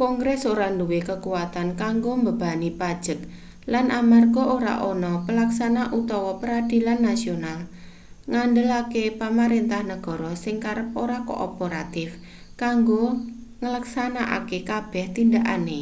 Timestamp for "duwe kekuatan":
0.80-1.68